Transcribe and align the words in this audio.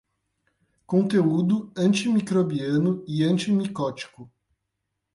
Conteúdo 0.87 1.71
antimicrobiano 1.77 3.03
e 3.07 3.23
antimicótico 3.23 4.31